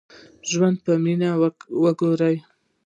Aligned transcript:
ژوند 0.51 0.77
په 0.85 0.93
مينه 1.03 1.29
وکړئ. 1.83 2.35